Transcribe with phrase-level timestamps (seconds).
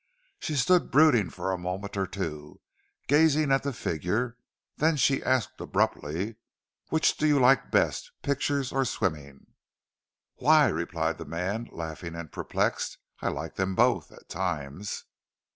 [0.39, 2.59] She stood brooding for a moment or two,
[3.05, 4.35] gazing at the figure.
[4.77, 6.37] Then she asked, abruptly,
[6.89, 9.53] "Which do you like best, pictures or swimming?"
[10.37, 15.03] "Why," replied the man, laughing and perplexed, "I like them both, at times."